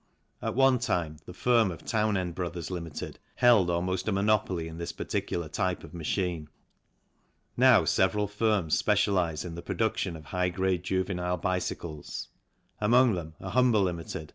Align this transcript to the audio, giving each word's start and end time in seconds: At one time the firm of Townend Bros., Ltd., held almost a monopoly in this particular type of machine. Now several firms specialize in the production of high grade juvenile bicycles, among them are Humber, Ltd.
At 0.41 0.55
one 0.55 0.79
time 0.79 1.17
the 1.27 1.31
firm 1.33 1.69
of 1.69 1.85
Townend 1.85 2.33
Bros., 2.33 2.69
Ltd., 2.69 3.17
held 3.35 3.69
almost 3.69 4.07
a 4.07 4.11
monopoly 4.11 4.67
in 4.67 4.79
this 4.79 4.91
particular 4.91 5.47
type 5.47 5.83
of 5.83 5.93
machine. 5.93 6.47
Now 7.55 7.85
several 7.85 8.25
firms 8.27 8.75
specialize 8.75 9.45
in 9.45 9.53
the 9.53 9.61
production 9.61 10.15
of 10.15 10.25
high 10.25 10.49
grade 10.49 10.81
juvenile 10.83 11.37
bicycles, 11.37 12.29
among 12.79 13.13
them 13.13 13.35
are 13.39 13.51
Humber, 13.51 13.77
Ltd. 13.77 14.29